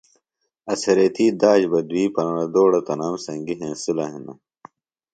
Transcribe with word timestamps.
اڅھریتی 0.71 1.25
داش 1.41 1.61
بہ 1.71 1.79
دوئی 1.89 2.05
پݨردوڑہ 2.15 2.79
تنام 2.87 3.15
سنگیۡ 3.25 3.59
ہینسِلہ 3.59 4.05
ہِنہ 4.11 4.33